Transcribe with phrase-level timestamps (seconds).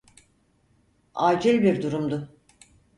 [1.15, 2.29] Acil bir durumdu.